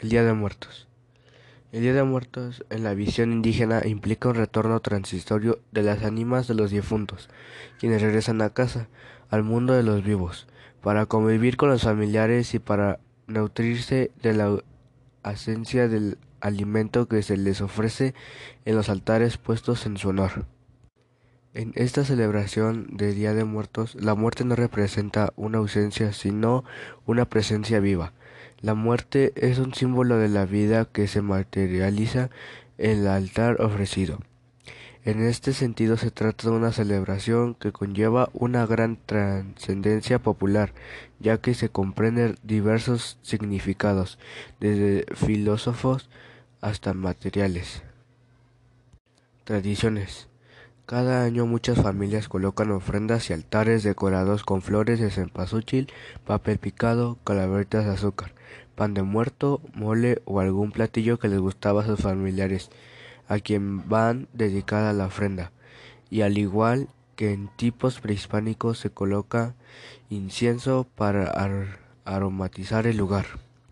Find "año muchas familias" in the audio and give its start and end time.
51.22-52.30